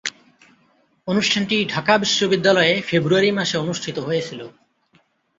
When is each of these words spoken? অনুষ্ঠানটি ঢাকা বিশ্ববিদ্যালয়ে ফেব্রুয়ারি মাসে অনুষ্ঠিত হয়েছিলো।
অনুষ্ঠানটি 1.07 1.57
ঢাকা 1.65 1.93
বিশ্ববিদ্যালয়ে 1.97 2.73
ফেব্রুয়ারি 2.81 3.29
মাসে 3.31 3.55
অনুষ্ঠিত 3.57 3.97
হয়েছিলো। 3.99 4.45